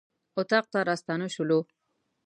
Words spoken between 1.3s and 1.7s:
شولو.